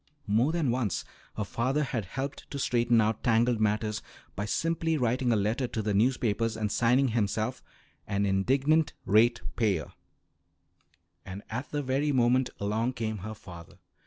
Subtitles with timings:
[0.25, 1.05] More than once
[1.37, 4.01] her father had helped to straighten out tangled matters
[4.35, 7.61] by simply writing a letter to the newspapers, and signing himself
[8.07, 9.93] "An Indignant Ratepayer."
[11.23, 13.77] And at the very moment along came her father.